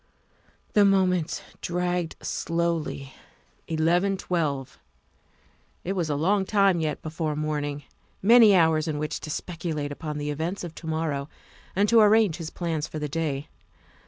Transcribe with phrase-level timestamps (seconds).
[0.73, 3.13] The moments dragged slowly.
[3.67, 4.79] Eleven twelve.
[5.83, 7.83] It was a long time yet before morning;
[8.19, 11.29] many hours in which to speculate upon the events of to morrow
[11.75, 13.47] and to arrange his plans for the day.